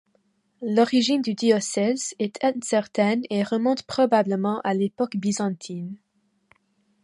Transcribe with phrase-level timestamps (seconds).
[0.63, 5.95] L'origine du diocèse est incertaine et remonte probablement à l'époque byzantine.